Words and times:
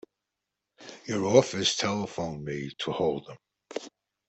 Your 1.05 1.25
office 1.27 1.75
telephoned 1.75 2.43
me 2.43 2.71
to 2.79 2.91
hold 2.91 3.27
him. 3.29 3.37